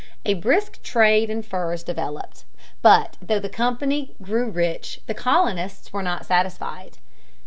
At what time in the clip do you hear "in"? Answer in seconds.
1.29-1.43